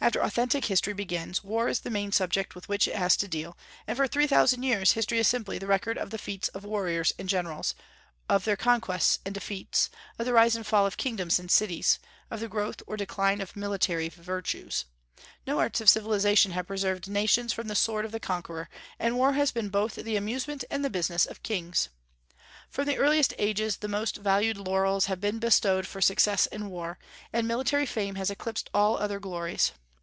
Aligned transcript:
After 0.00 0.20
authentic 0.22 0.66
history 0.66 0.92
begins, 0.92 1.42
war 1.42 1.66
is 1.66 1.80
the 1.80 1.88
main 1.88 2.12
subject 2.12 2.54
with 2.54 2.68
which 2.68 2.86
it 2.86 2.94
has 2.94 3.16
to 3.16 3.26
deal; 3.26 3.56
and 3.86 3.96
for 3.96 4.06
three 4.06 4.26
thousand 4.26 4.62
years 4.62 4.92
history 4.92 5.18
is 5.18 5.26
simply 5.26 5.56
the 5.56 5.66
record 5.68 5.96
of 5.96 6.10
the 6.10 6.18
feats 6.18 6.48
of 6.48 6.62
warriors 6.62 7.14
and 7.18 7.26
generals, 7.26 7.74
of 8.28 8.44
their 8.44 8.56
conquests 8.56 9.18
and 9.24 9.32
defeats, 9.34 9.88
of 10.18 10.26
the 10.26 10.34
rise 10.34 10.56
and 10.56 10.66
fall 10.66 10.84
of 10.84 10.98
kingdoms 10.98 11.38
and 11.38 11.50
cities, 11.50 11.98
of 12.30 12.38
the 12.40 12.48
growth 12.50 12.82
or 12.86 12.98
decline 12.98 13.40
of 13.40 13.56
military 13.56 14.10
virtues. 14.10 14.84
No 15.46 15.58
arts 15.58 15.80
of 15.80 15.88
civilization 15.88 16.52
have 16.52 16.66
preserved 16.66 17.08
nations 17.08 17.54
from 17.54 17.68
the 17.68 17.74
sword 17.74 18.04
of 18.04 18.12
the 18.12 18.20
conqueror, 18.20 18.68
and 18.98 19.16
war 19.16 19.32
has 19.32 19.52
been 19.52 19.70
both 19.70 19.94
the 19.94 20.16
amusement 20.16 20.64
and 20.70 20.84
the 20.84 20.90
business 20.90 21.24
of 21.24 21.42
kings. 21.42 21.88
From 22.68 22.84
the 22.84 22.98
earliest 22.98 23.32
ages, 23.38 23.78
the 23.78 23.88
most 23.88 24.18
valued 24.18 24.58
laurels 24.58 25.06
have 25.06 25.20
been 25.20 25.38
bestowed 25.38 25.86
for 25.86 26.02
success 26.02 26.46
in 26.46 26.68
war, 26.68 26.98
and 27.32 27.48
military 27.48 27.86
fame 27.86 28.16
has 28.16 28.28
eclipsed 28.28 28.68
all 28.74 28.98
other 28.98 29.18
glories. 29.20 29.72